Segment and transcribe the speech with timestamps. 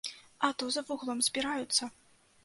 [0.47, 1.91] А то за вуглом збіраюцца.